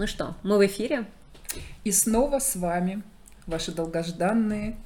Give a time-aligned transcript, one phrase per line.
[0.00, 1.04] Ну что, мы в эфире.
[1.84, 3.02] И снова с вами
[3.46, 4.78] ваши долгожданные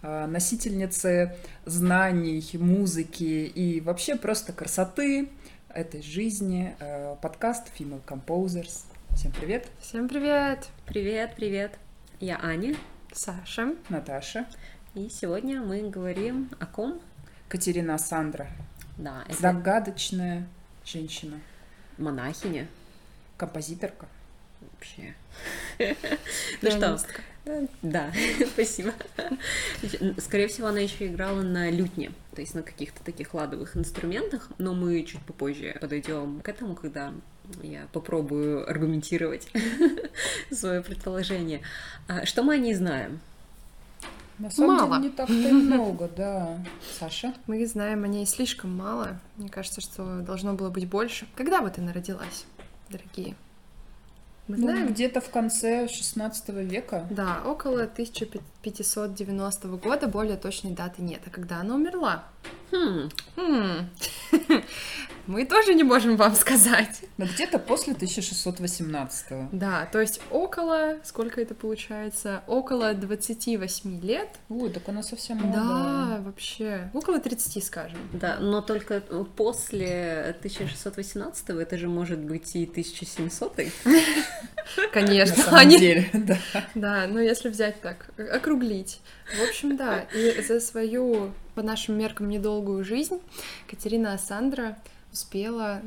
[0.00, 5.28] а, носительницы знаний, музыки и вообще просто красоты
[5.70, 6.76] этой жизни.
[6.78, 8.84] А, подкаст Female Composers.
[9.16, 9.66] Всем привет.
[9.80, 10.68] Всем привет.
[10.86, 11.76] Привет, привет.
[12.20, 12.76] Я Аня.
[13.12, 13.74] Саша.
[13.88, 14.46] Наташа.
[14.94, 17.00] И сегодня мы говорим о ком?
[17.48, 18.46] Катерина Сандра.
[18.98, 19.36] Да, это...
[19.36, 20.46] Загадочная
[20.84, 21.40] женщина.
[21.98, 22.68] Монахиня.
[23.36, 24.06] Композиторка.
[24.60, 25.14] Вообще.
[26.62, 26.98] Ну что,
[27.82, 28.12] да,
[28.52, 28.92] спасибо.
[30.18, 34.74] Скорее всего, она еще играла на лютне, то есть на каких-то таких ладовых инструментах, но
[34.74, 37.12] мы чуть попозже подойдем к этому, когда
[37.62, 39.48] я попробую аргументировать
[40.52, 41.62] свое предположение.
[42.08, 43.20] А что мы о ней знаем?
[44.38, 44.96] На самом мало.
[44.96, 46.58] деле не так-то и много, да.
[46.98, 47.34] Саша?
[47.46, 49.20] Мы знаем о ней слишком мало.
[49.36, 51.26] Мне кажется, что должно было быть больше.
[51.34, 52.46] Когда вот она родилась,
[52.88, 53.34] дорогие?
[54.50, 54.88] Мы ну, знаем?
[54.88, 57.06] где-то в конце 16 века.
[57.08, 61.20] Да, около 1590 года, более точной даты нет.
[61.24, 62.24] А когда она умерла?
[62.72, 63.08] Хм.
[63.36, 63.88] Хм.
[65.26, 67.02] Мы тоже не можем вам сказать.
[67.18, 69.50] Но где-то после 1618.
[69.52, 72.42] Да, то есть около, сколько это получается?
[72.46, 74.28] Около 28 лет.
[74.48, 75.64] Ой, так она совсем молодая.
[75.64, 76.90] Да, вообще.
[76.94, 77.98] Около 30, скажем.
[78.12, 79.00] Да, но только
[79.36, 83.60] после 1618 это же может быть и 1700
[84.92, 85.36] Конечно.
[85.36, 86.38] На самом деле, да.
[86.74, 89.00] Да, но если взять так, округлить.
[89.38, 93.20] В общем, да, и за свою, по нашим меркам, недолгую жизнь
[93.68, 94.76] Катерина Асандра
[95.12, 95.82] успела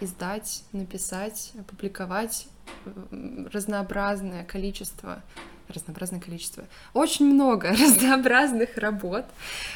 [0.00, 2.48] издать, написать, опубликовать
[3.52, 5.22] разнообразное количество
[5.68, 9.24] разнообразное количество, очень много разнообразных работ,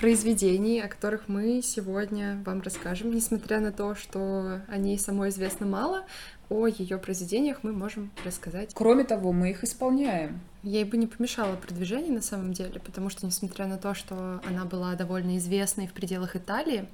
[0.00, 5.66] произведений, о которых мы сегодня вам расскажем, несмотря на то, что о ней самой известно
[5.66, 6.04] мало,
[6.50, 8.72] о ее произведениях мы можем рассказать.
[8.74, 10.40] Кроме того, мы их исполняем.
[10.62, 14.64] Ей бы не помешало продвижение на самом деле, потому что, несмотря на то, что она
[14.64, 16.86] была довольно известной в пределах Италии,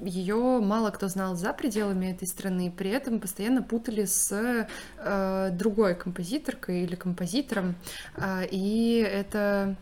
[0.00, 4.66] ее мало кто знал за пределами этой страны, при этом постоянно путали с
[4.98, 7.76] э, другой композиторкой или композитором,
[8.16, 9.76] э, и это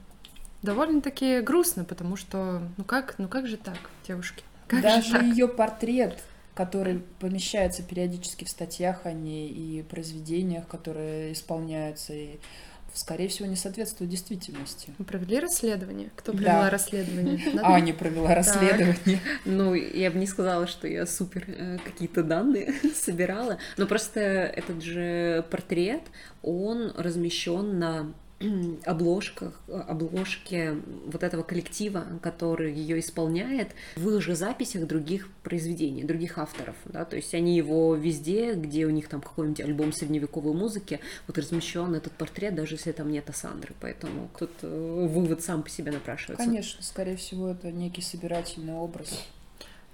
[0.62, 4.44] довольно-таки грустно, потому что, ну как, ну как же так, девушки?
[4.66, 6.19] Как Даже ее портрет
[6.55, 12.38] который помещается периодически в статьях о ней и произведениях, которые исполняются, и,
[12.93, 14.93] скорее всего, не соответствует действительности.
[14.99, 16.10] Вы провели расследование?
[16.16, 16.71] Кто провела да.
[16.71, 17.41] расследование?
[17.62, 19.21] Аня провела расследование.
[19.44, 24.83] Ну, я бы не сказала, что я супер э, какие-то данные собирала, но просто этот
[24.83, 26.03] же портрет,
[26.43, 28.12] он размещен на
[28.87, 36.39] обложках, обложке вот этого коллектива, который ее исполняет, в их же записях других произведений, других
[36.39, 41.01] авторов, да, то есть они его везде, где у них там какой-нибудь альбом средневековой музыки,
[41.27, 45.69] вот размещен этот портрет, даже если там нет Асандры, поэтому тут э, вывод сам по
[45.69, 46.45] себе напрашивается.
[46.45, 49.27] Конечно, скорее всего, это некий собирательный образ.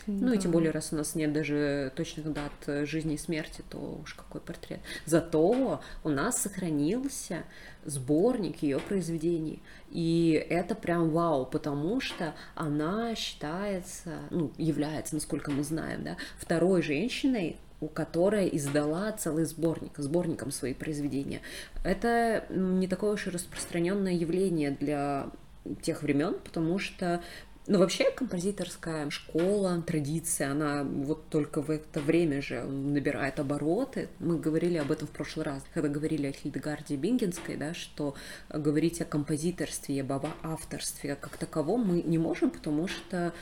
[0.06, 4.00] Ну и тем более, раз у нас нет даже точных дат жизни и смерти, то
[4.02, 4.80] уж какой портрет.
[5.04, 7.44] Зато у нас сохранился
[7.84, 9.62] сборник ее произведений.
[9.90, 16.82] И это прям вау, потому что она считается, ну, является, насколько мы знаем, да, второй
[16.82, 21.40] женщиной, у которой издала целый сборник, сборником свои произведения.
[21.84, 25.28] Это не такое уж и распространенное явление для
[25.82, 27.22] тех времен, потому что
[27.68, 34.08] ну, вообще композиторская школа, традиция, она вот только в это время же набирает обороты.
[34.20, 38.14] Мы говорили об этом в прошлый раз, когда говорили о Хильдегарде Бингенской, да, что
[38.48, 43.32] говорить о композиторстве, об авторстве как таковом мы не можем, потому что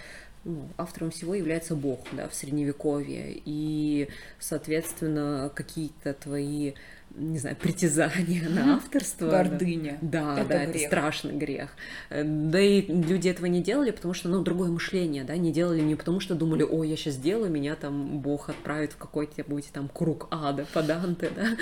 [0.44, 4.08] ну, автором всего является Бог, да, в Средневековье, и,
[4.38, 6.72] соответственно, какие-то твои
[7.16, 9.28] не знаю, притязание на авторство.
[9.28, 9.98] Гордыня.
[10.00, 10.76] Да, это да, грех.
[10.76, 11.70] это страшный грех.
[12.10, 15.80] Э, да и люди этого не делали, потому что, ну, другое мышление, да, не делали
[15.80, 19.88] не потому что думали, ой, я сейчас сделаю, меня там Бог отправит в какой-нибудь там
[19.88, 21.56] круг ада по Данте, да,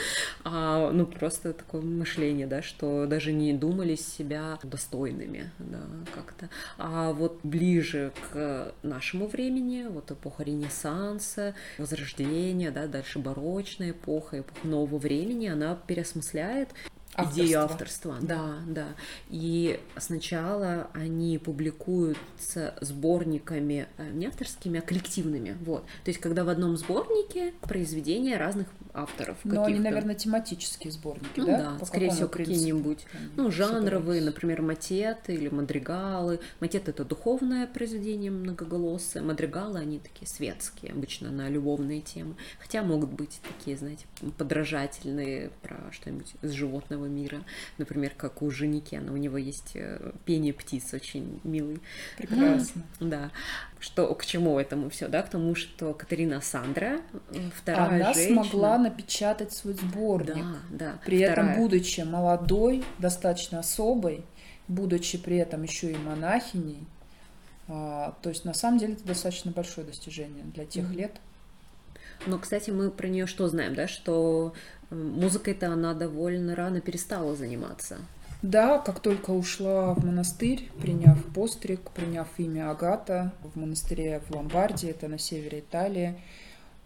[0.44, 5.82] а, ну, просто такое мышление, да, что даже не думали себя достойными, да,
[6.14, 6.48] как-то.
[6.78, 14.66] А вот ближе к нашему времени, вот эпоха Ренессанса, Возрождения, да, дальше барочная эпоха, эпоха
[14.66, 16.70] нового времени, времени она переосмысляет
[17.14, 17.44] Авторство.
[17.44, 18.16] идею авторства.
[18.22, 18.88] Да, да.
[19.28, 25.56] И сначала они публикуются сборниками э, не авторскими, а коллективными.
[25.62, 25.84] Вот.
[26.04, 29.38] То есть, когда в одном сборнике произведения разных авторов.
[29.44, 31.58] Но они, наверное, тематические сборники, ну, да?
[31.58, 33.06] да, По скорее всего, какие-нибудь,
[33.36, 36.40] ну, жанровые, например, матеты или мадригалы.
[36.60, 42.34] Матет— это духовное произведение многоголосое, мадригалы, они такие светские, обычно на любовные темы.
[42.58, 44.06] Хотя могут быть такие, знаете,
[44.38, 47.42] подражательные про что-нибудь из животного мира.
[47.78, 51.80] Например, как у Женикена, у него есть э, пение птиц очень милый.
[52.16, 52.82] Прекрасно.
[53.00, 53.30] Да.
[53.80, 55.22] Что, к чему этому все, да?
[55.22, 57.00] К тому, что Катерина Сандра,
[57.56, 58.44] вторая Она женщина...
[58.44, 60.44] смогла напечатать свой сборник.
[60.70, 60.98] Да, да.
[61.04, 61.50] При вторая.
[61.52, 64.24] этом, будучи молодой, достаточно особой,
[64.68, 66.86] будучи при этом еще и монахиней,
[67.68, 70.96] а, то есть на самом деле это достаточно большое достижение для тех Мгм.
[70.96, 71.12] лет.
[72.26, 73.88] Но, кстати, мы про нее что знаем, да?
[73.88, 74.54] Что
[74.90, 77.98] э, музыкой-то она довольно рано перестала заниматься.
[78.42, 84.90] Да, как только ушла в монастырь, приняв постриг, приняв имя Агата в монастыре в Ломбардии,
[84.90, 86.20] это на севере Италии,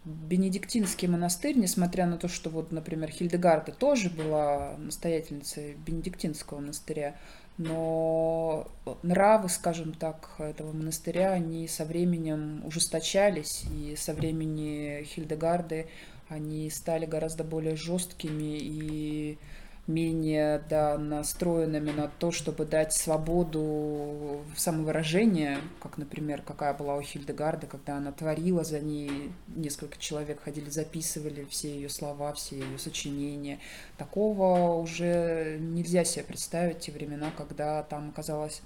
[0.05, 7.15] Бенедиктинский монастырь, несмотря на то, что вот, например, Хильдегарда тоже была настоятельницей Бенедиктинского монастыря,
[7.57, 8.67] но
[9.01, 15.87] нравы, скажем так, этого монастыря, они со временем ужесточались, и со времени Хильдегарды
[16.29, 19.39] они стали гораздо более жесткими и
[19.87, 27.67] менее да, настроенными на то, чтобы дать свободу самовыражения, как, например, какая была у Хильдегарда,
[27.67, 33.59] когда она творила за ней, несколько человек ходили, записывали все ее слова, все ее сочинения.
[33.97, 38.61] Такого уже нельзя себе представить те времена, когда там оказалась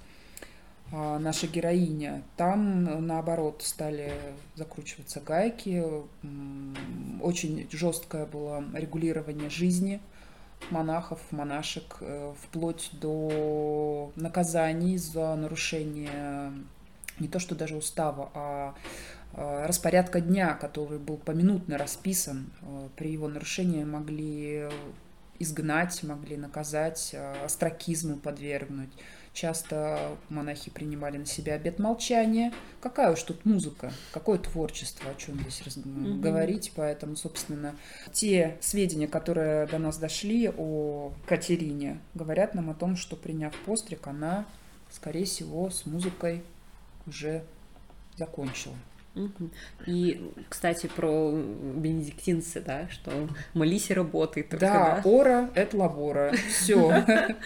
[0.90, 2.22] а, наша героиня.
[2.36, 4.12] Там, наоборот, стали
[4.56, 5.84] закручиваться гайки,
[7.22, 10.00] очень жесткое было регулирование жизни
[10.70, 16.52] монахов, монашек, э, вплоть до наказаний за нарушение
[17.18, 18.74] не то что даже устава, а
[19.34, 22.50] э, распорядка дня, который был поминутно расписан.
[22.62, 24.68] Э, При его нарушении могли
[25.38, 28.90] изгнать, могли наказать, э, остракизму подвергнуть.
[29.32, 32.52] Часто монахи принимали на себя обет молчания.
[32.82, 36.20] Какая уж тут музыка, какое творчество, о чем здесь раз- Мгм.
[36.20, 36.72] говорить.
[36.76, 37.74] Поэтому, собственно,
[38.12, 44.06] те сведения, которые до нас дошли о Катерине, говорят нам о том, что приняв постриг,
[44.06, 44.44] она,
[44.90, 46.42] скорее всего, с музыкой
[47.06, 47.42] уже
[48.18, 48.74] закончила.
[49.86, 53.10] И, кстати, про бенедиктинцы, да, что
[53.52, 55.08] молись и работай только, Да, да.
[55.08, 56.32] ора— это лавора.
[56.48, 57.04] Все.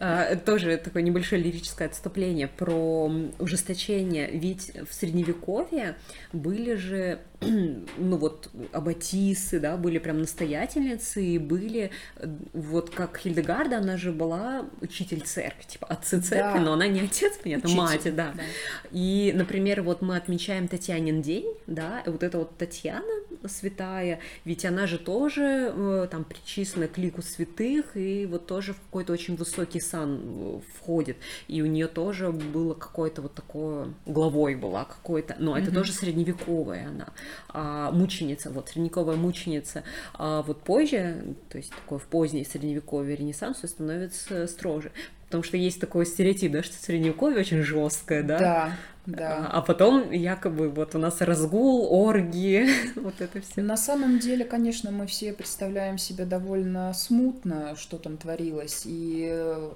[0.00, 4.30] А, Тоже такое небольшое лирическое отступление про ужесточение.
[4.30, 5.96] Ведь в средневековье
[6.32, 7.20] были же,
[7.98, 14.12] ну вот, аббатисы, да, были прям настоятельницы, и были, э, вот как Хильдегарда, она же
[14.12, 16.64] была учитель церкви, типа отцы церкви, Да.
[16.64, 18.32] но она не отец, понятно, Учитель, мать, да.
[18.36, 18.42] да.
[18.90, 23.04] И, например, вот мы отмечаем Татьянин день, да, и вот эта вот Татьяна
[23.48, 28.80] святая, ведь она же тоже э, там причислена к лику святых, и вот тоже в
[28.80, 31.16] какой-то очень высокий сан э, входит,
[31.48, 35.74] и у нее тоже было какое-то вот такое, главой была какой-то, но это Мгм.
[35.74, 37.08] тоже средневековая она,
[37.48, 43.66] а, мученица, вот, средневековая мученица, а вот позже, то есть такое в позднее средневековье Ренессансу
[43.68, 44.92] становится строже,
[45.34, 48.72] потому что есть такой стереотип, да, что средневековье очень жесткое, да, Да,
[49.04, 49.48] да.
[49.50, 53.60] а потом якобы вот у нас разгул, оргии, вот это все.
[53.60, 59.24] На самом деле, конечно, мы все представляем себе довольно смутно, что там творилось, и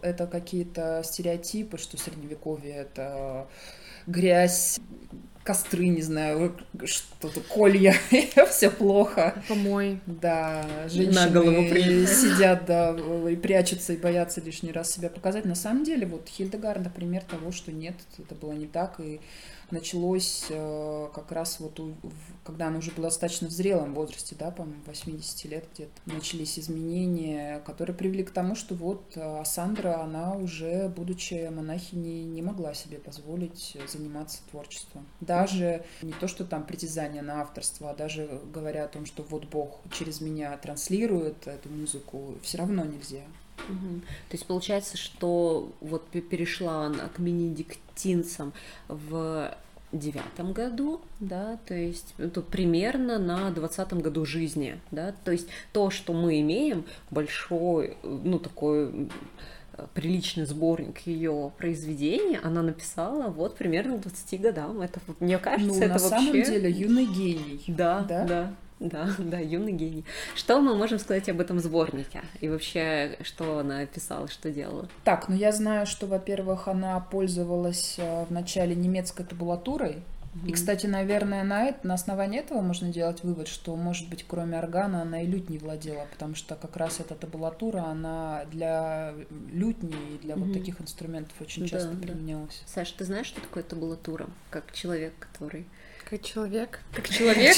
[0.03, 3.49] это какие-то стереотипы, что средневековье это
[4.07, 4.79] грязь,
[5.49, 6.55] костры, не знаю,
[6.85, 7.95] что-то колья,
[8.51, 9.43] все плохо.
[9.49, 9.99] Помой.
[10.05, 12.05] Да, На женщины голову приняли.
[12.05, 12.95] сидят, да,
[13.31, 15.47] и прячутся, и боятся лишний раз себя показать.
[15.47, 19.21] На самом деле, вот Хильдегард, например, того, что нет, это было не так, и
[19.71, 21.95] началось э, как раз вот, у-
[22.45, 27.61] когда она уже была достаточно в зрелом возрасте, да, по-моему, 80 лет где-то, начались изменения,
[27.61, 32.99] которые привели к тому, что вот э, Сандра, она уже, будучи монахиней, не могла себе
[32.99, 35.07] позволить заниматься творчеством.
[35.21, 39.45] Даже не то, что там притязание на авторство, а даже говоря о том, что вот
[39.47, 43.23] Бог через меня транслирует эту музыку, все равно нельзя.
[43.69, 44.03] Мгм.
[44.31, 47.19] То есть получается, что вот пе- перешла она к
[47.99, 48.53] бенедиктинцам
[48.89, 49.55] в
[49.91, 55.89] девятом году, да, то есть это примерно на двадцатом году жизни, да, то есть то,
[55.89, 59.09] что мы имеем, большой, ну, такой
[59.95, 64.81] приличный сборник ее произведений, она написала вот примерно к 20 годам.
[64.81, 66.09] Это, мне кажется, ну, это на вообще...
[66.09, 67.65] самом деле, юный гений.
[67.69, 68.25] Да, Да?
[68.25, 70.05] да, да, да, юный гений.
[70.35, 72.23] Что мы можем сказать об этом сборнике?
[72.41, 74.89] И вообще, что она писала, что делала?
[75.05, 80.03] Так, ну я знаю, что, во-первых, она пользовалась э, вначале немецкой табулатурой,
[80.47, 84.59] И, кстати, наверное, на, это, на основании этого можно делать вывод, что, может быть, кроме
[84.59, 89.15] органа она и лють не владела, потому что как раз эта табулатура, она для
[89.51, 90.45] лютни и для mm-hmm.
[90.45, 92.07] вот таких инструментов очень да, часто да.
[92.07, 92.63] применялась.
[92.67, 94.29] Саша, ты знаешь, что такое табулатура?
[94.51, 95.67] Как человек, который...
[96.09, 96.81] Как человек?
[96.95, 97.57] Как человек?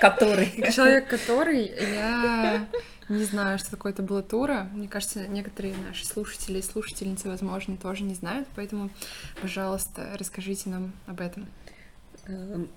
[0.00, 0.46] Который.
[0.46, 2.66] Как человек, который я
[3.08, 4.68] не знаю, что такое табулатура.
[4.72, 8.90] Мне кажется, некоторые наши слушатели и слушательницы, возможно, тоже не знают, поэтому,
[9.40, 11.46] пожалуйста, расскажите нам об этом.
[12.26, 12.68] Эм,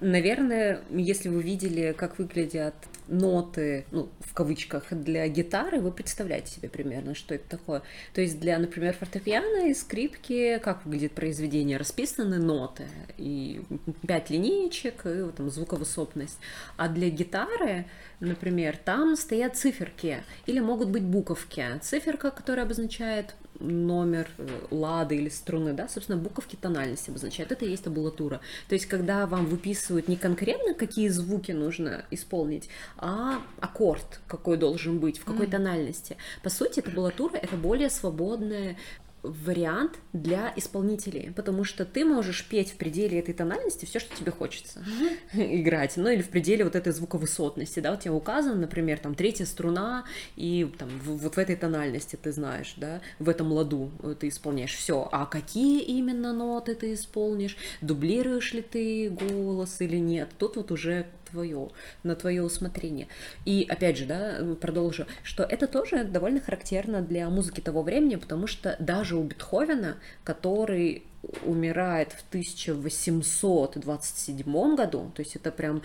[0.00, 2.74] наверное, если вы видели, как выглядят
[3.12, 7.82] ноты, ну, в кавычках, для гитары, вы представляете себе примерно, что это такое.
[8.14, 12.84] То есть для, например, фортепиано и скрипки, как выглядит произведение, расписаны ноты,
[13.18, 13.62] и
[14.06, 16.38] пять линеечек, и вот там звуковысотность.
[16.76, 17.84] А для гитары,
[18.20, 21.64] например, там стоят циферки, или могут быть буковки.
[21.82, 27.52] Циферка, которая обозначает номер э, лады или струны, да, собственно, буковки тональности обозначают.
[27.52, 28.40] Это и есть табулатура.
[28.68, 34.98] То есть, когда вам выписывают не конкретно, какие звуки нужно исполнить, а аккорд, какой должен
[34.98, 35.50] быть, в какой mm.
[35.50, 36.16] тональности.
[36.42, 38.76] По сути, табулатура— это более свободная
[39.22, 44.32] вариант для исполнителей, потому что ты можешь петь в пределе этой тональности все, что тебе
[44.32, 45.60] хочется mm-hmm.
[45.62, 49.44] играть, ну или в пределе вот этой звуковысотности, да, у тебя указано, например, там третья
[49.44, 50.04] струна
[50.36, 54.74] и там в, вот в этой тональности ты знаешь, да, в этом ладу ты исполняешь
[54.74, 60.72] все, а какие именно ноты ты исполнишь, дублируешь ли ты голос или нет, тут вот
[60.72, 61.70] уже твое,
[62.02, 63.08] на твое усмотрение.
[63.44, 68.46] И опять же, да, продолжу, что это тоже довольно характерно для музыки того времени, потому
[68.46, 71.02] что даже у Бетховена, который
[71.44, 75.82] умирает в 1827 году, то есть это прям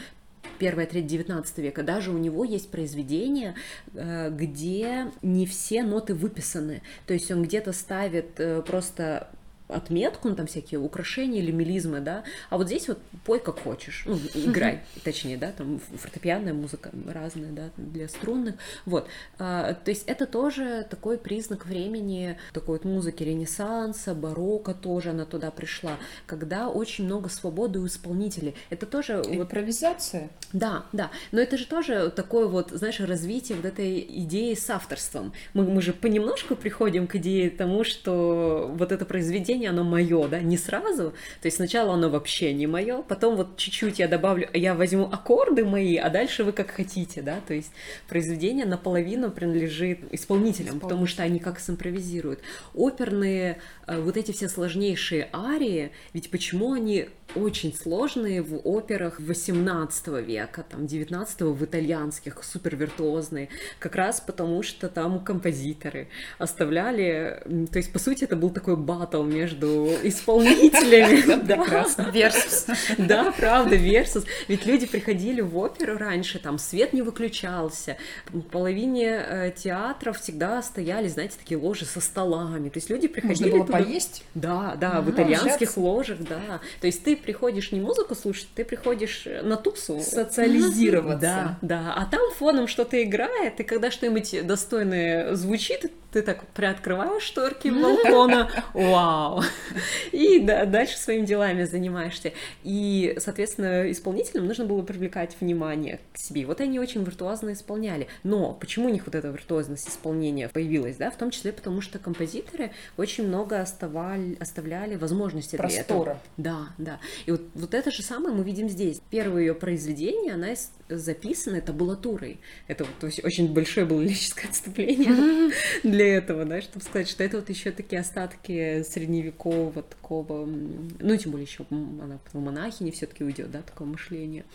[0.60, 3.56] первая треть 19 века, даже у него есть произведения,
[3.94, 6.82] э, где не все ноты выписаны.
[7.06, 9.30] То есть он где-то ставит э, просто
[9.68, 14.04] отметку, ну, там всякие украшения или мелизмы, да, а вот здесь вот пой как хочешь,
[14.06, 18.56] ну, играй, точнее, да, там фортепианная музыка разная, да, для струнных,
[18.86, 19.08] вот,
[19.40, 25.26] а, то есть это тоже такой признак времени, такой вот музыки ренессанса, барокко тоже она
[25.26, 29.22] туда пришла, когда очень много свободы у исполнителей, это тоже...
[29.28, 30.22] Импровизация?
[30.22, 34.70] Вот, да, да, но это же тоже такое вот, знаешь, развитие вот этой идеи с
[34.70, 39.84] авторством, мы, мы же понемножку приходим к идее тому, что вот это произведение произведение, оно
[39.84, 41.12] мое, да, не сразу.
[41.42, 45.66] То есть сначала оно вообще не мое, потом вот чуть-чуть я добавлю, я возьму аккорды
[45.66, 47.40] мои, а дальше вы как хотите, да.
[47.48, 47.72] То есть
[48.08, 52.40] произведение наполовину принадлежит исполнителям, потому что они как симпровизируют.
[52.76, 60.08] Оперные э, вот эти все сложнейшие арии, ведь почему они очень сложные в операх 18
[60.26, 63.50] века, там 19 в итальянских, супер виртуозные,
[63.80, 69.24] как раз потому что там композиторы оставляли, то есть по сути это был такой батл
[69.24, 71.46] между исполнителями.
[71.48, 72.10] Прекрасно.
[72.14, 72.66] Versus.
[72.98, 74.26] Да, правда, versus.
[74.48, 77.98] Ведь люди приходили в оперу раньше, там свет не выключался,
[78.30, 83.50] в половине э, театров всегда стояли, знаете, такие ложи со столами, то есть люди приходили...
[83.50, 84.24] Можно было поесть?
[84.34, 86.62] Да, да, в итальянских ложах, да.
[86.82, 90.00] То есть ты приходишь не музыку слушать, ты приходишь на тусу.
[90.00, 91.20] Социализироваться.
[91.20, 91.94] Да, да.
[91.96, 98.50] А там фоном что-то играет, и когда что-нибудь достойное звучит, ты так приоткрываешь шторки балкона,
[98.74, 99.44] вау,
[100.12, 102.34] и да, дальше своими делами занимаешься.
[102.64, 106.46] И, соответственно, исполнителям нужно было привлекать внимание к себе.
[106.48, 108.08] Вот они очень виртуозно исполняли.
[108.24, 112.00] Но почему у них вот эта виртуозность исполнения появилась, да, в том числе потому, что
[112.00, 115.86] композиторы очень много оставали, оставляли возможности Простора.
[115.86, 116.22] для этого.
[116.38, 117.00] Да, да.
[117.28, 119.02] И вот, вот это же самое мы видим здесь.
[119.12, 120.48] Первое ее произведение, она
[120.90, 122.40] записана табулатурой.
[122.68, 125.52] Это вот, очень большое было лирическое отступление
[125.84, 131.32] для этого, да, чтобы сказать, что это вот еще такие остатки средневекового такого, ну, тем
[131.32, 134.46] более еще она в монахини все-таки уйдет, да, такое мышление.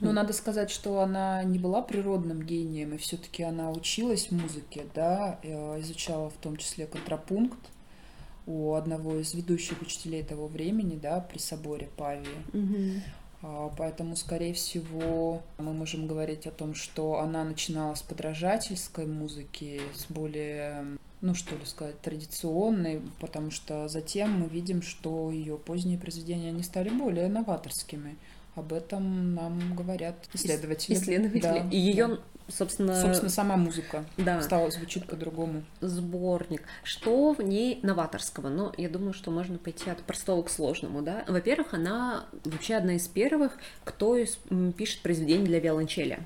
[0.00, 4.86] Но ну, надо сказать, что она не была природным гением, и все-таки она училась музыке,
[4.94, 7.58] да, э, изучала в том числе контрапункт
[8.46, 12.26] у одного из ведущих учителей того времени, да, при соборе Павии.
[12.52, 13.00] Mm-hmm.
[13.40, 20.12] Поэтому, скорее всего, мы можем говорить о том, что она начинала с подражательской музыки, с
[20.12, 20.84] более,
[21.22, 26.62] ну что ли сказать, традиционной, потому что затем мы видим, что ее поздние произведения, они
[26.62, 28.18] стали более новаторскими.
[28.60, 30.94] Об этом нам говорят исследователи.
[30.94, 31.40] Исследователи.
[31.40, 32.18] Да, и ее да
[32.50, 33.00] собственно...
[33.00, 34.42] Собственно, сама музыка да.
[34.42, 35.64] стала звучит по-другому.
[35.80, 36.62] Сборник.
[36.82, 38.48] Что в ней новаторского?
[38.48, 41.24] Ну, я думаю, что можно пойти от простого к сложному, да.
[41.28, 44.16] Во-первых, она вообще одна из первых, кто
[44.76, 46.20] пишет произведения для виолончели.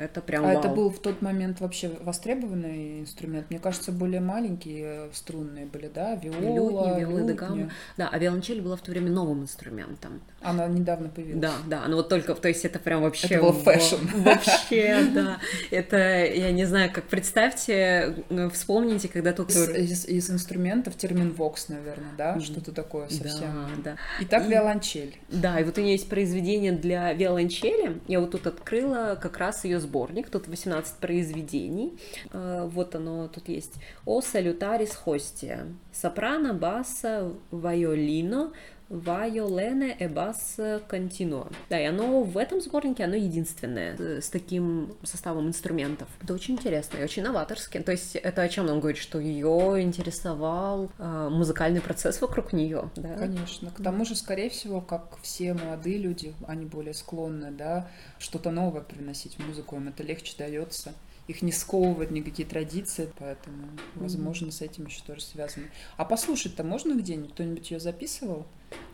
[0.00, 0.58] Это прям А вау.
[0.58, 3.50] это был в тот момент вообще востребованный инструмент?
[3.50, 6.14] Мне кажется, более маленькие струнные были, да?
[6.14, 7.70] Виола, Лютни, виолы гамма.
[7.98, 10.22] Да, а виолончель была в то время новым инструментом.
[10.40, 11.42] Она недавно появилась.
[11.42, 13.26] Да, да, ну вот только, то есть это прям вообще...
[13.26, 13.96] Это был fashion.
[14.14, 15.38] Вообще, да.
[15.70, 19.50] Это, я не знаю, как представьте, э, вспомните, когда тут...
[19.50, 22.40] Из, инструментов терменвокс, наверное, да?
[22.40, 23.68] Что-то такое совсем.
[23.78, 23.96] Да, да.
[24.20, 25.16] Итак, И- виолончель.
[25.28, 28.00] Да, и вот у нее есть произведение для виолончели.
[28.08, 30.30] Я вот тут открыла как раз ее сборник.
[30.30, 31.92] Тут 18 произведений.
[32.32, 33.74] Э, Вот оно тут есть.
[34.06, 35.66] О салютарис хостия.
[35.92, 38.52] Сопрано, басса, вайолино,
[38.90, 41.46] Вайолене и бас континуа.
[41.70, 46.08] Да, и оно в этом сборнике, оно единственное э, с таким составом инструментов.
[46.20, 47.78] Это очень интересно и очень новаторски.
[47.78, 52.90] То есть это о чем нам говорит, что ее интересовал э, музыкальный процесс вокруг нее,
[52.96, 53.16] да?
[53.16, 53.70] Конечно.
[53.70, 58.82] К тому же, скорее всего, как все молодые люди, они более склонны, да, что-то новое
[58.82, 60.92] приносить в музыку, им это легче дается.
[61.30, 65.66] Их не сковывают никакие традиции, поэтому, возможно, с этим еще тоже связано.
[65.96, 67.32] А послушать-то можно где-нибудь?
[67.34, 68.46] Кто-нибудь ее записывал?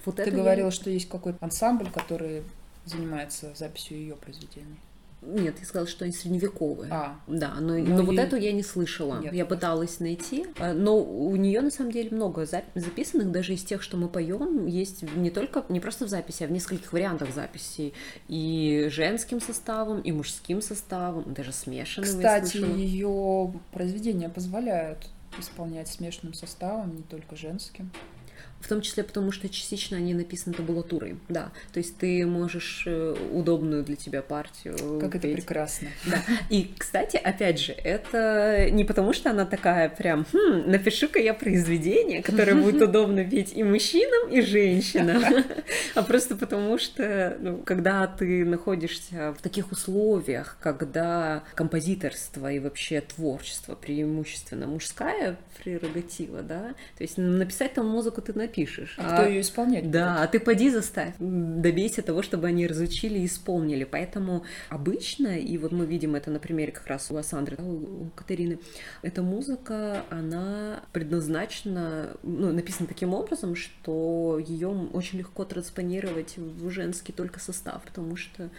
[0.05, 2.43] Вот Ты это я- говорила, что есть какой-то ансамбль, который
[2.85, 4.77] занимается записью ее произведений.
[5.23, 6.89] Нет, я сказала, что они средневековые.
[6.93, 9.21] А, Да, но, Ну но вот и- эту я не слышала.
[9.21, 9.33] Нет.
[9.35, 13.65] Я пыталась найти, э, но у нее на самом деле много зап- записанных, даже из
[13.65, 17.35] тех, что мы поем, есть не только не просто в записи, а в нескольких вариантах
[17.35, 17.93] записей
[18.29, 22.09] и женским составом, и мужским составом, даже смешанным.
[22.09, 25.09] кстати, ее произведения позволяют
[25.39, 27.91] исполнять смешанным составом, не только женским.
[28.61, 31.17] В том числе потому, что частично они написаны табулатурой.
[31.29, 35.37] Да, то есть ты можешь э, удобную для тебя партию Как это петь.
[35.37, 35.89] прекрасно.
[36.07, 36.19] Да.
[36.51, 42.23] И, кстати, опять же, это не потому, что она такая прям, хм, напишу-ка я произведение,
[42.23, 45.23] которое будет удобно петь и мужчинам, и женщинам,
[45.95, 53.01] а просто потому что, ну, когда ты находишься в таких условиях, когда композиторство и вообще
[53.01, 58.95] творчество преимущественно мужская прерогатива, да, то есть написать там музыку ты напишешь.
[58.99, 59.91] А кто ее исполнять?
[59.91, 63.85] Да, а ты поди заставь, добейся того, чтобы они разучили и исполнили.
[63.85, 68.11] Поэтому обычно, и вот мы видим это на примере как раз у Асандры, да, у
[68.15, 68.59] Катерины,
[69.03, 77.13] эта музыка, она предназначена, ну, написана таким образом, что ее очень легко транспонировать в женский
[77.13, 78.51] только состав, потому что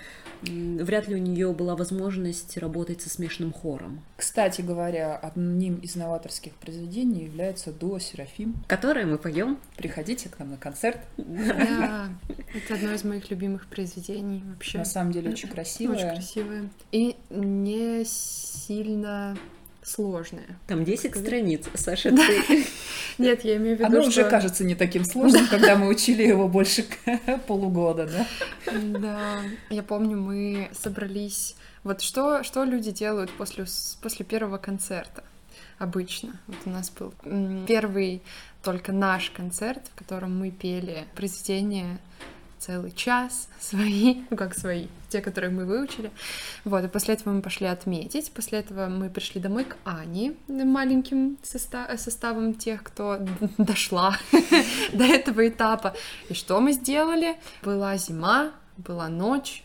[0.42, 6.54] вряд ли у нее была возможность работать со смешанным хором, Кстати говоря, одним из новаторских
[6.54, 8.56] произведений является дуо Серафим.
[8.68, 9.58] которое мы поем.
[9.78, 11.00] Приходите к нам на концерт.
[11.18, 12.10] Да,
[12.54, 14.80] это одно из моих любимых произведений вообще.
[14.80, 16.14] На самом деле очень Очень красивое.
[16.14, 16.70] красивое.
[16.92, 19.38] И не сильно
[19.84, 20.58] сложное.
[20.68, 21.28] Там 10 Сказать?
[21.28, 22.66] страниц, Саша, ты...
[23.18, 24.10] Нет, я имею в виду, Оно что...
[24.10, 26.86] уже кажется не таким сложным, когда мы учили его больше
[27.48, 28.74] полугода, да?
[28.82, 31.56] Да, я помню, мы собрались...
[31.84, 33.66] Вот что, что люди делают после,
[34.02, 35.24] после первого концерта
[35.80, 36.38] обычно?
[36.48, 37.14] Вот у нас был
[37.66, 38.22] первый
[38.64, 42.00] только наш концерт, в котором мы пели произведения
[42.60, 46.12] целый час свои, ну как свои, те, которые мы выучили.
[46.66, 48.32] Вот, и после этого мы пошли отметить.
[48.32, 53.20] После этого мы пришли домой к Ане, маленьким соста- составом тех, кто
[53.58, 54.18] дошла
[54.94, 55.96] до этого этапа.
[56.30, 57.38] И что мы сделали?
[57.64, 59.64] Была зима, была ночь,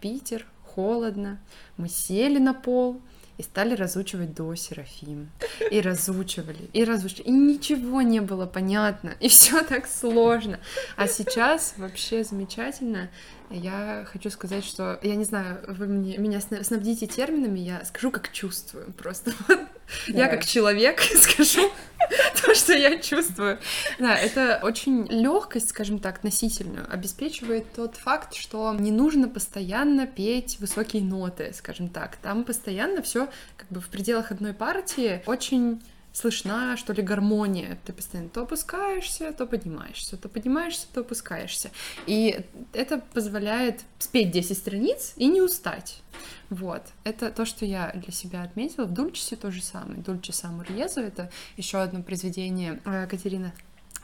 [0.00, 1.38] Питер, холодно.
[1.76, 3.00] Мы сели на пол
[3.38, 5.30] и стали разучивать до Серафим.
[5.70, 7.28] И разучивали, и разучивали.
[7.28, 9.14] И ничего не было понятно.
[9.20, 10.58] И все так сложно.
[10.96, 13.08] А сейчас вообще замечательно.
[13.50, 18.10] Я хочу сказать, что, я не знаю, вы мне, меня сна- снабдите терминами, я скажу,
[18.10, 18.92] как чувствую.
[18.92, 19.32] Просто
[20.06, 21.70] я как человек скажу
[22.42, 23.58] то, что я чувствую.
[23.98, 30.58] Да, это очень легкость, скажем так, относительную обеспечивает тот факт, что не нужно постоянно петь
[30.60, 32.16] высокие ноты, скажем так.
[32.16, 35.80] Там постоянно все как бы в пределах одной партии очень
[36.12, 37.78] слышна, что ли, гармония.
[37.84, 41.70] Ты постоянно то опускаешься, то поднимаешься, то поднимаешься, то опускаешься.
[42.06, 46.02] И это позволяет спеть 10 страниц и не устать.
[46.50, 48.86] Вот, это то, что я для себя отметила.
[48.86, 50.00] В Дульчесе то же самое.
[50.00, 53.52] Дульче Самурьезу— это еще одно произведение э, Катерины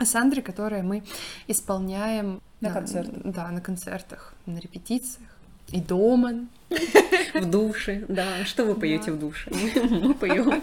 [0.03, 1.05] Сандры, которое мы
[1.49, 3.23] исполняем На концертах.
[3.25, 5.29] Да, на концертах, на репетициях
[5.69, 6.47] и дома.
[7.35, 8.45] В душе, да.
[8.45, 9.51] Что вы поете в душе?
[9.51, 10.63] Мы поем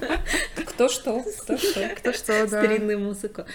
[0.66, 1.90] Кто что, кто что.
[1.96, 2.48] Кто что, да.
[2.48, 3.46] старинную музыку.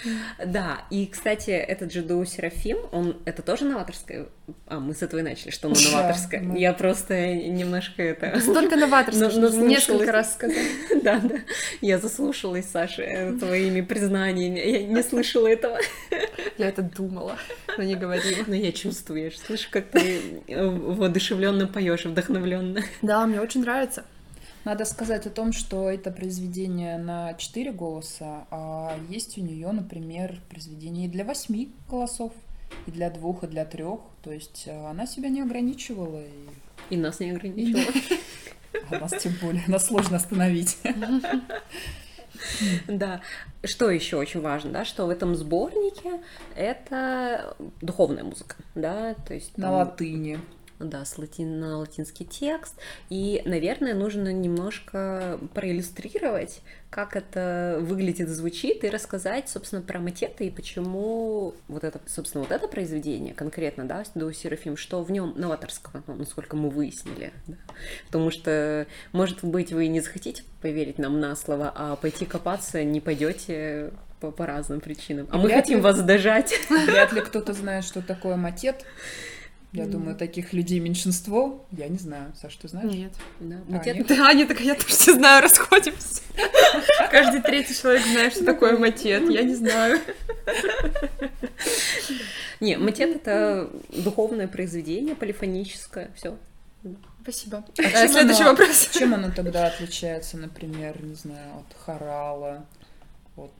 [0.45, 4.27] Да, и, кстати, этот же дуо Серафим, он, это тоже новаторское?
[4.67, 6.41] А, мы с этого и начали, что оно Да, новаторское.
[6.41, 8.39] мы- Я просто немножко это...
[8.41, 9.57] Столько Ну, что наслушалась.
[9.57, 10.61] несколько раз сказала.
[11.03, 11.37] Да, да.
[11.81, 14.59] Я заслушалась, Саша, э, твоими признаниями.
[14.59, 15.79] Я не слышала этого.
[16.59, 17.37] Я это думала.
[17.77, 18.45] но не говорила.
[18.47, 22.81] Но я чувствую, я слышу, как ты воодушевленно поешь, вдохновленно.
[23.03, 24.05] Да, мне очень нравится.
[24.65, 30.41] Надо сказать о том, что это произведение на четыре голоса, а есть у нее, например,
[30.49, 32.33] произведение для восьми голосов,
[32.87, 34.01] и для двух, и для трех.
[34.23, 36.23] То есть э, она себя не ограничивала.
[36.23, 37.93] И, и нас не ограничивала.
[38.91, 40.79] А нас тем более, нас сложно остановить.
[42.87, 43.23] Да.
[43.65, 46.21] Что еще очень важно, да, что в этом сборнике
[46.55, 50.39] это духовная музыка, да, то есть на латыни
[50.79, 52.75] да, с латин, на латинский текст.
[53.11, 56.61] И, наверное, нужно немножко проиллюстрировать,
[56.91, 62.53] как это выглядит, звучит, и рассказать, собственно, про матеты и почему вот это, собственно, вот
[62.53, 67.33] это произведение конкретно, да, до Серафим, что в нем новаторского, ну, насколько мы выяснили.
[67.47, 67.57] Да?
[68.07, 73.01] Потому что, может быть, вы не захотите поверить нам на слово, а пойти копаться не
[73.01, 75.29] пойдете по, по разным причинам.
[75.31, 76.55] А мы хотим ли, вас дожать.
[76.71, 78.85] Вряд ли кто-то знает, что такое матет.
[79.73, 79.89] Я mm.
[79.89, 81.67] думаю, таких людей меньшинство.
[81.73, 82.33] Я не знаю.
[82.41, 82.93] Саша, ты знаешь?
[82.93, 83.13] Нет.
[83.41, 83.97] Да, а, матет...
[83.97, 84.07] нет?
[84.07, 86.23] да Аня такая, я тоже все знаю, расходимся.
[87.11, 89.29] Каждый третий человек знает, что такое матет.
[89.29, 90.01] Я не знаю.
[92.61, 96.39] Не, матет— это духовное произведение, полифоническое, все.
[97.23, 97.65] Спасибо.
[97.79, 98.89] А следующий оно, вопрос.
[98.93, 102.65] Чем оно тогда отличается, например, не знаю, от хорала,
[103.37, 103.53] от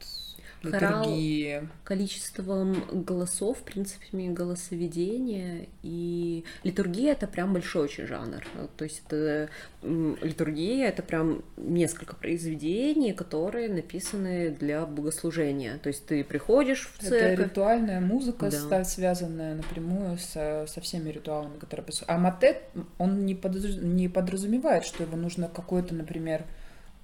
[0.67, 1.55] литургии.
[1.55, 8.45] Хорал количеством голосов, принципами голосоведения, и литургия это прям большой очень жанр.
[8.77, 9.49] То есть это
[9.83, 15.79] литургия это прям несколько произведений, которые написаны для богослужения.
[15.79, 17.33] То есть ты приходишь в церковь.
[17.33, 18.85] Это ритуальная музыка, да.
[18.85, 22.63] связанная напрямую со, со всеми ритуалами, которые А матет,
[22.99, 26.45] он не, подразумевает, не подразумевает, что его нужно какое-то, например,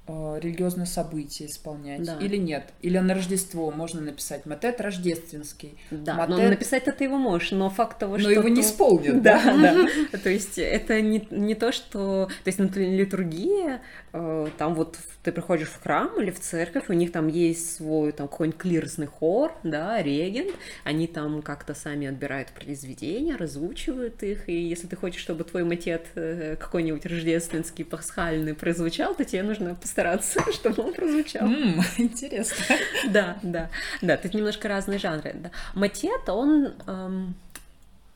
[0.09, 2.19] религиозное событие исполнять да.
[2.19, 2.73] или нет?
[2.83, 5.79] Или на Рождество можно написать мотет рождественский.
[5.91, 6.37] Да, мотет...
[6.37, 8.29] но написать это его можешь, но факт того, но что...
[8.29, 9.23] Но его не исполнят.
[9.23, 10.19] Да, да.
[10.19, 12.29] То есть это не, не то, что...
[12.43, 13.81] То есть, например, литургия,
[14.13, 18.13] э, там вот ты приходишь в храм или в церковь, у них там есть свой
[18.13, 20.53] там какой-нибудь клиросный хор, да, регент,
[20.85, 26.07] они там как-то сами отбирают произведения, разучивают их, и если ты хочешь, чтобы твой мотет
[26.17, 31.47] э, какой-нибудь рождественский, пасхальный прозвучал, то тебе нужно постараться, чтобы он прозвучал.
[31.47, 32.77] Mm, интересно.
[33.09, 33.69] Да, да,
[34.01, 35.35] да, тут немножко разные жанры.
[35.35, 35.51] Да.
[35.75, 37.35] Матет, он эм,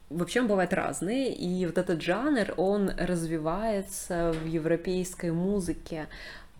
[0.09, 6.07] Вообще он бывает разный, и вот этот жанр, он развивается в европейской музыке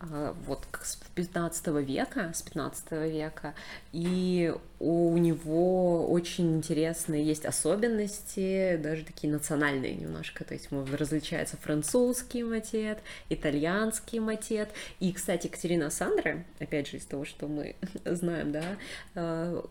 [0.01, 3.53] а, вот с 15 века, с 15 века,
[3.93, 12.43] и у него очень интересные есть особенности, даже такие национальные немножко, то есть различается французский
[12.43, 18.63] матет, итальянский матет, и, кстати, Катерина Сандра, опять же, из того, что мы знаем, да,
[19.15, 19.65] а,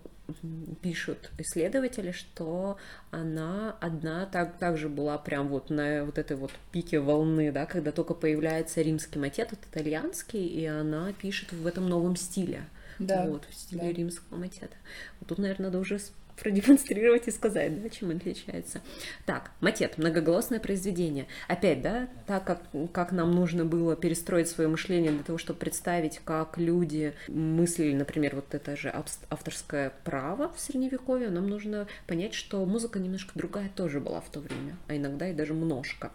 [0.83, 2.77] пишут исследователи, что
[3.11, 7.93] она одна так, также была прям вот на вот этой вот пике волны, да, когда
[7.93, 12.65] только появляется римский матет, вот итальянский, и она пишет в этом новом стиле.
[12.99, 13.27] Да.
[13.27, 13.93] Вот, в стиле да.
[13.93, 14.77] римского матета.
[15.21, 15.99] Вот тут, наверное, надо уже
[16.37, 18.81] продемонстрировать и сказать, да, чем отличается.
[19.25, 21.27] Так, матет, многоголосное произведение.
[21.49, 26.21] Опять, да, так как, как нам нужно было перестроить свое мышление для того, чтобы представить,
[26.25, 28.95] как люди мыслили, например, вот это же
[29.31, 34.41] авторское право в Средневековье, нам нужно понять, что музыка немножко другая тоже была в то
[34.41, 36.13] время, а иногда и даже множко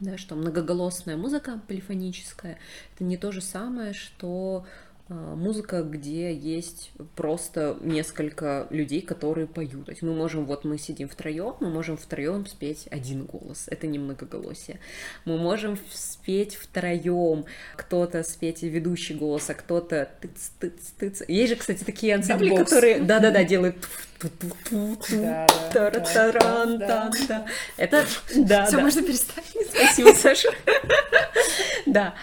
[0.00, 2.58] да, что многоголосная музыка полифоническая
[2.94, 4.66] это не то же самое, что
[5.08, 9.84] музыка, где есть просто несколько людей, которые поют.
[9.86, 13.66] То есть мы можем, вот мы сидим втроем, мы можем втроем спеть один голос.
[13.68, 14.80] Это не многоголосие.
[15.26, 17.44] Мы можем спеть втроем,
[17.76, 21.22] кто-то спеть ведущий голос, а кто-то тыц, тыц, тыц.
[21.28, 22.70] Есть же, кстати, такие ансамбли, Битбокс.
[22.70, 23.76] которые, да-да-да, делают
[27.76, 29.44] это, да, Все, можно перестать.
[29.70, 30.48] Спасибо, Саша.
[31.86, 32.14] Да,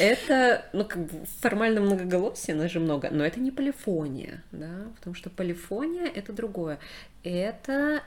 [0.00, 5.14] это, ну, как бы формально многоголосие, нас же много, но это не полифония, да, потому
[5.14, 6.78] что полифония— это другое.
[7.22, 8.02] Это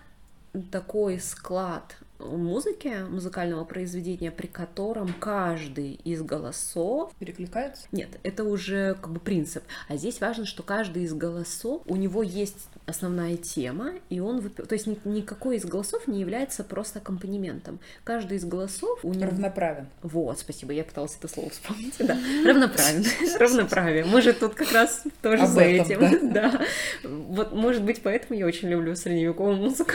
[0.71, 7.12] такой склад музыки, музыкального произведения, при котором каждый из голосов...
[7.19, 7.88] Перекликается?
[7.91, 9.63] Нет, это уже как бы принцип.
[9.88, 14.39] А здесь важно, что каждый из голосов, у него есть основная тема, и он...
[14.39, 14.67] Вып...
[14.67, 17.79] То есть никакой из голосов не является просто аккомпанементом.
[18.03, 18.99] Каждый из голосов...
[19.03, 19.31] У него...
[19.31, 19.88] Равноправен.
[20.01, 21.95] Вот, спасибо, я пыталась это слово вспомнить.
[21.99, 23.05] Да, равноправен.
[23.39, 24.05] Равноправие.
[24.05, 26.03] Может, тут как раз тоже за этим.
[26.33, 26.65] Да.
[27.03, 29.93] Вот, может быть, поэтому я очень люблю средневековую музыку,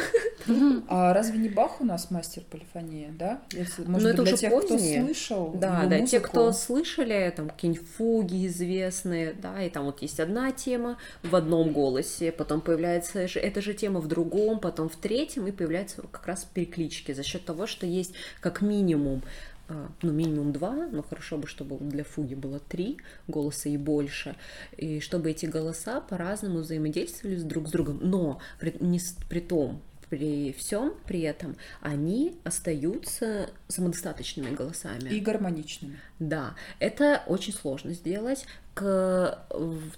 [0.89, 3.41] А разве не Бах у нас мастер полифонии, да?
[3.53, 4.99] Если, может Но Ну, это для уже тех, позднее.
[5.03, 6.29] кто слышал Да, да, те, музыку.
[6.29, 11.73] кто слышали, там, какие-нибудь фуги известные, да, и там вот есть одна тема в одном
[11.73, 16.47] голосе, потом появляется эта же тема в другом, потом в третьем, и появляются как раз
[16.53, 19.23] переклички за счет того, что есть как минимум
[19.71, 24.35] а, ну, минимум два, но хорошо бы, чтобы для фуги было три голоса и больше,
[24.79, 30.53] и чтобы эти голоса по-разному взаимодействовали друг с другом, но при, не при том, при
[30.53, 35.11] всем при этом они остаются самодостаточными голосами.
[35.11, 36.01] И гармоничными.
[36.19, 38.47] Да, это очень сложно сделать
[38.79, 39.39] к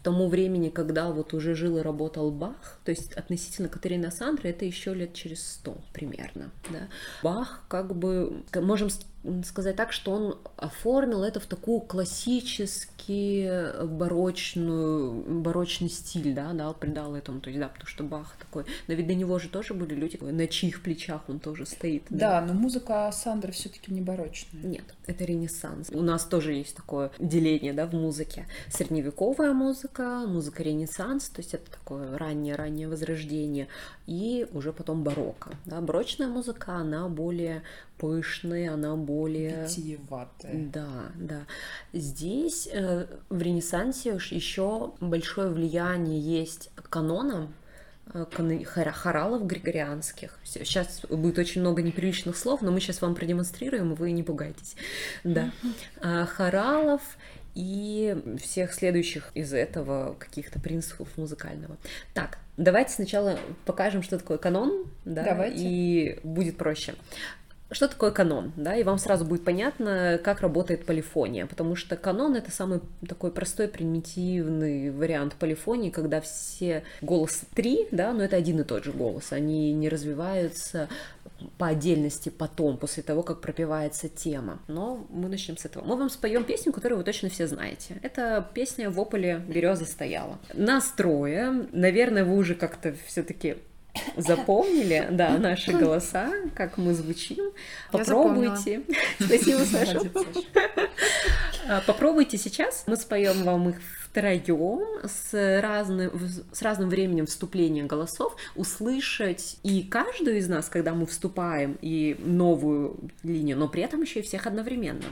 [0.03, 4.64] тому времени, когда вот уже жил и работал Бах, то есть относительно Катерины Сандры, это
[4.64, 6.88] еще лет через сто примерно, да.
[7.23, 8.88] Бах, как бы, можем
[9.45, 13.51] сказать так, что он оформил это в такую классический
[13.85, 18.95] барочную, барочный стиль, да, да, придал этому, то есть, да, потому что Бах такой, но
[18.95, 22.05] ведь до него же тоже были люди, на чьих плечах он тоже стоит.
[22.09, 24.62] Да, но музыка Сандры все-таки не барочная.
[24.62, 25.90] Нет, это ренессанс.
[25.90, 28.47] У нас тоже есть такое деление, да, в музыке.
[28.71, 33.67] Средневековая музыка, музыка ренессанс, то есть это такое раннее-раннее возрождение,
[34.07, 35.51] и уже потом барокко.
[35.67, 35.81] Да.
[35.81, 37.63] Барочная музыка, она более
[37.99, 39.65] пышная, она более...
[39.65, 40.69] Витиеватая.
[40.73, 41.41] Да, да.
[41.93, 47.49] Здесь э, в Ренессансе еще большое влияние есть канона,
[48.15, 48.25] э,
[48.65, 50.39] хоралов григорианских.
[50.45, 54.77] Сейчас будет очень много неприличных слов, но мы сейчас вам продемонстрируем, вы не пугайтесь.
[55.25, 55.51] Да.
[56.01, 57.03] А, Хоралов
[57.55, 61.77] и всех следующих из этого каких-то принципов музыкального.
[62.15, 65.59] Так, давайте сначала покажем, что такое канон, да, Давайте.
[65.59, 66.95] и будет проще.
[67.73, 72.35] Что такое канон, да, и вам сразу будет понятно, как работает полифония, потому что канон
[72.35, 78.61] это самый такой простой, примитивный вариант полифонии, когда все голосы три, да, но это один
[78.61, 80.89] и тот же голос, они не развиваются
[81.59, 84.61] по отдельности потом, после того, как пропевается тема.
[84.69, 85.85] Но мы начнем с этого.
[85.85, 87.99] Мы вам споем песню, которую вы точно все знаете.
[88.03, 90.39] Это песня «В ополе береза стояла».
[90.53, 93.57] Настроя, наверное, вы уже как-то все-таки
[94.17, 97.53] запомнили, да, наши голоса, как мы звучим.
[97.91, 98.83] Попробуйте.
[99.19, 100.01] Спасибо, Саша.
[101.69, 102.85] А, Попробуйте сейчас.
[102.87, 103.77] Мы споем вам их
[104.11, 106.11] втроем с разным,
[106.53, 112.97] с разным временем вступления голосов, услышать и каждую из нас, когда мы вступаем, и новую
[113.23, 115.05] линию, но при этом еще и всех одновременно.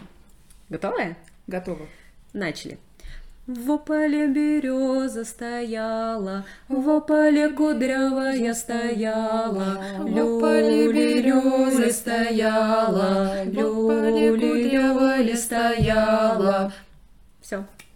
[0.68, 1.16] Готовы?
[1.46, 1.86] Готово.
[2.32, 2.78] Начали.
[3.48, 16.74] В ополе береза стояла, в ополе кудрявая стояла, В ополе береза стояла, ополе кудрявая стояла.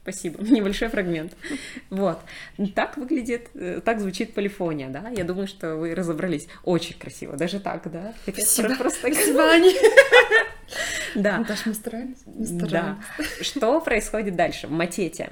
[0.03, 0.43] Спасибо.
[0.51, 1.35] Небольшой фрагмент.
[1.91, 2.19] Вот.
[2.75, 5.09] Так выглядит, э, так звучит полифония, да?
[5.17, 6.49] Я думаю, что вы разобрались.
[6.65, 8.15] Очень красиво, даже так, да?
[8.25, 8.77] Хотя Спасибо.
[8.77, 8.99] Просто...
[8.99, 9.73] Спасибо, Аня.
[11.15, 11.39] Да.
[11.39, 12.17] Наташ, мы старались.
[12.25, 12.67] Мы Да.
[12.67, 13.47] старались.
[13.47, 15.31] Что происходит дальше в матете?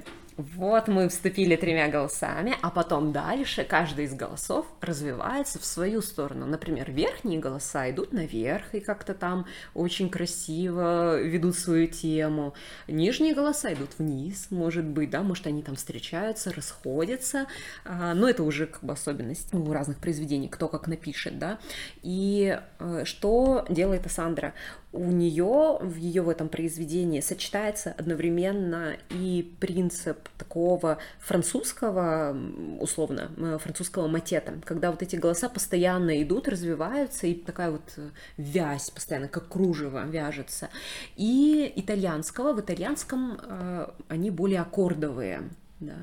[0.57, 6.46] Вот мы вступили тремя голосами, а потом дальше каждый из голосов развивается в свою сторону.
[6.46, 12.55] Например, верхние голоса идут наверх и как-то там очень красиво ведут свою тему.
[12.88, 17.46] Нижние голоса идут вниз, может быть, да, может они там встречаются, расходятся.
[17.85, 21.59] А, Но это уже как бы особенность у разных произведений, кто как напишет, да.
[22.03, 24.55] И э, что делает Асандра?
[24.92, 32.37] у нее в ее в этом произведении сочетается одновременно и принцип такого французского,
[32.81, 38.11] условно, э, французского матета, когда вот эти голоса постоянно идут, развиваются, и такая вот э,
[38.37, 40.69] вязь постоянно, как кружево вяжется.
[41.16, 45.43] И итальянского, в итальянском э, они более аккордовые,
[45.81, 45.97] да.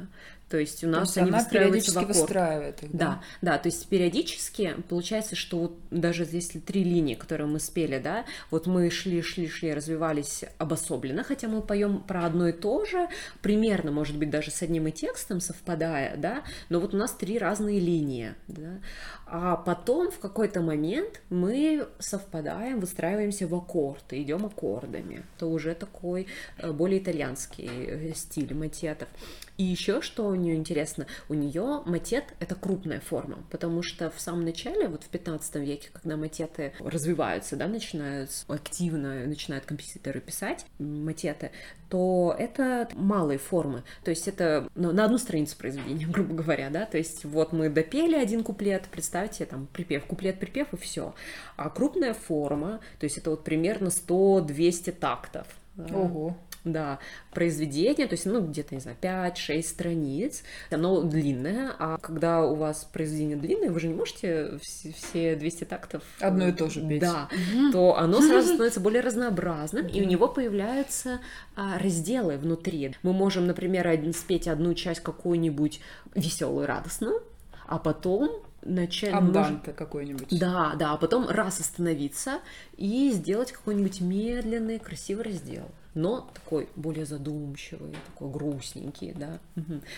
[0.49, 2.17] То есть у То нас есть они она выстраиваются в периодически аккорд.
[2.21, 7.47] выстраивает их, Да, да, то есть периодически получается, что вот даже если три линии, которые
[7.47, 12.47] мы спели, да, вот мы шли, шли, шли, развивались обособленно, хотя мы поем про одно
[12.47, 13.09] и то же,
[13.41, 17.37] примерно, может быть, даже с одним и текстом совпадая, да, но вот у нас три
[17.37, 18.79] разные линии, да,
[19.25, 26.27] а потом в какой-то момент мы совпадаем, выстраиваемся в аккорд, идем аккордами, то уже такой
[26.57, 29.09] э, более итальянский э, стиль матетов.
[29.57, 34.45] И еще что нее интересно, у нее матет это крупная форма, потому что в самом
[34.45, 41.51] начале, вот в 15 веке, когда матеты развиваются, да, начинают активно, начинают композиторы писать матеты,
[41.89, 46.85] то это малые формы, то есть это ну, на одну страницу произведения, грубо говоря, да,
[46.85, 51.13] то есть вот мы допели один куплет, представьте, там припев, куплет, припев и все,
[51.55, 55.47] а крупная форма, то есть это вот примерно 100-200 тактов.
[55.77, 56.35] Ого.
[56.73, 56.99] Да,
[57.31, 62.85] произведение, то есть, ну, где-то, не знаю, 5-6 страниц, оно длинное, а когда у вас
[62.85, 66.03] произведение длинное, вы же не можете все, все 200 тактов...
[66.19, 67.01] Одно и то же петь.
[67.01, 67.29] Да,
[67.71, 71.19] то оно сразу становится более разнообразным, и у него появляются
[71.55, 72.95] а, разделы внутри.
[73.03, 75.81] Мы можем, например, спеть одну часть какую-нибудь
[76.13, 77.23] веселую, радостную,
[77.65, 78.29] а потом
[78.63, 79.13] начать...
[79.13, 80.27] Анданте какой-нибудь.
[80.39, 82.39] да, да, а потом раз остановиться
[82.75, 85.69] и сделать какой-нибудь медленный, красивый раздел.
[85.93, 89.39] Но такой более задумчивый, такой грустненький, да.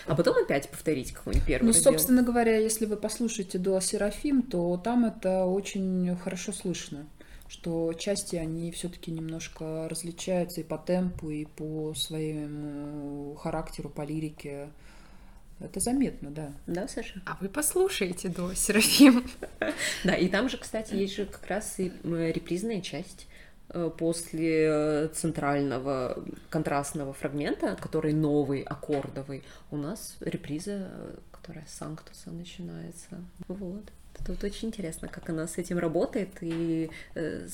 [0.06, 1.92] А потом опять повторить какой-нибудь первый Ну, раздел.
[1.92, 7.06] собственно говоря, если вы послушаете Дуа Серафим, то там это очень хорошо слышно,
[7.48, 14.70] что части, они все-таки немножко различаются и по темпу, и по своему характеру, по лирике.
[15.58, 16.52] Это заметно, да.
[16.66, 17.20] Да, Саша?
[17.26, 19.24] А вы послушаете до Серафим.
[20.04, 23.26] Да, и там же, кстати, есть же как раз и репризная часть
[23.98, 32.30] после э, центрального контрастного фрагмента, который новый, аккордовый, у нас реприза, э, которая с Санктуса
[32.30, 33.22] начинается.
[33.48, 33.84] Вот.
[34.26, 37.46] Вот очень интересно, как она с этим работает и э,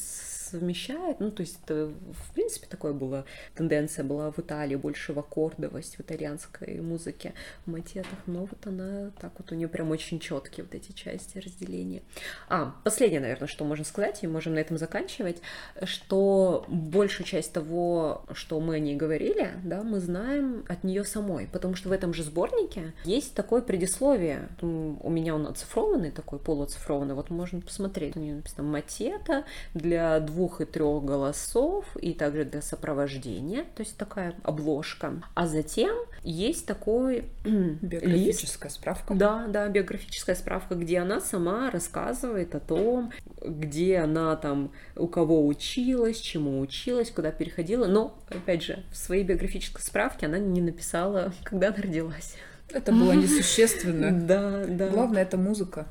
[0.51, 1.21] совмещает.
[1.21, 5.97] Ну, то есть, это, в принципе, такое было, тенденция была в Италии, больше в аккордовость
[5.97, 10.65] в итальянской музыке, в матетах, но вот она так вот, у нее прям очень четкие
[10.65, 12.03] вот эти части разделения.
[12.49, 15.41] А, последнее, наверное, что можно сказать, и можем на этом заканчивать,
[15.83, 21.49] что большую часть того, что мы о ней говорили, да, мы знаем от нее самой,
[21.53, 24.49] потому что в этом же сборнике есть такое предисловие.
[24.61, 28.17] У меня он оцифрованный, такой полуоцифрованный, вот можно посмотреть.
[28.17, 33.97] У нее написано «Матета для двух и трех голосов и также для сопровождения», то есть
[33.97, 35.23] такая обложка.
[35.35, 39.15] А затем есть такой лист, Биографическая справка.
[39.15, 43.13] да, да, биографическая справка, где она сама рассказывает о том,
[43.45, 47.87] где она там, у кого училась, чему училась, куда переходила.
[47.87, 52.35] Но, опять же, в своей биографической справке она не написала, когда она родилась.
[52.71, 54.11] Это было несущественно.
[54.27, 54.89] Да, да.
[54.89, 55.87] Главное это музыка,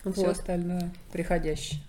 [0.00, 0.28] все Вот.
[0.28, 1.80] остальное приходящее.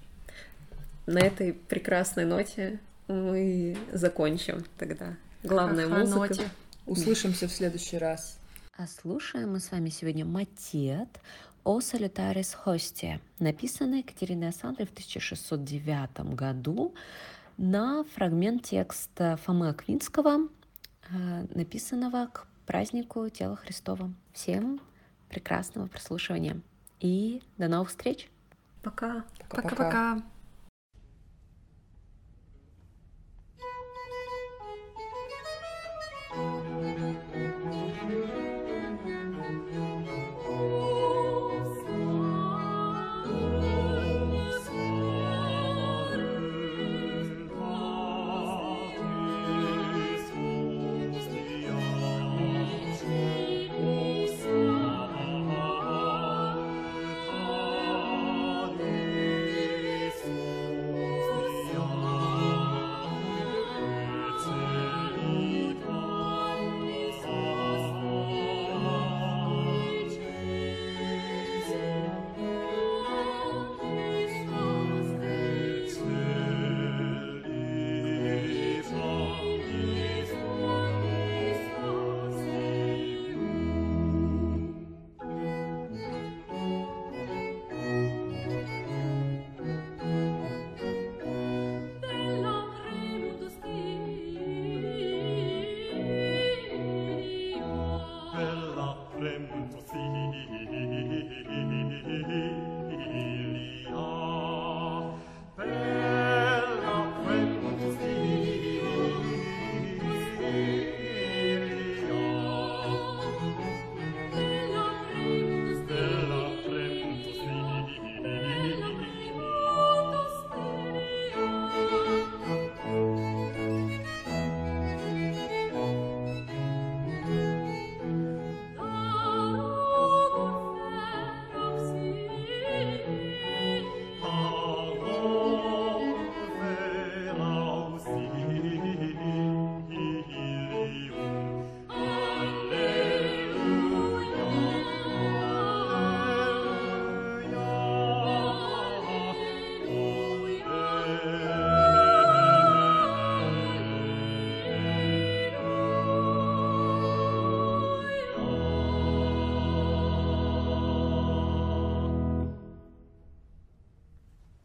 [1.06, 5.16] На этой прекрасной ноте мы закончим тогда.
[5.44, 6.20] Главная Ха-ха, музыка.
[6.20, 6.50] ноте.
[6.88, 8.40] Услышимся в следующий раз.
[8.78, 11.10] А слушаем мы с вами сегодня «Матет»
[11.64, 16.94] о Солитарис Хосте, написанный Екатериной Асандрой в 1609 году
[17.58, 20.48] на фрагмент текста Фомы Аквинского,
[21.10, 24.12] э, написанного к празднику Тела Христова.
[24.34, 24.82] Всем
[25.30, 26.62] прекрасного прослушивания
[27.00, 28.30] и до новых встреч!
[28.82, 29.24] Пока!
[29.50, 30.22] Пока-пока.